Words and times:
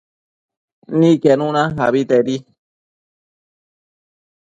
Niquenuna 0.99 1.63
abetedi 1.85 2.35